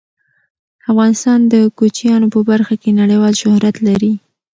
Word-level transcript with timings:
افغانستان 0.91 1.39
د 1.53 1.55
کوچیانو 1.77 2.27
په 2.33 2.39
برخه 2.49 2.75
کې 2.81 2.97
نړیوال 3.01 3.33
شهرت 3.41 3.75
لري. 3.87 4.13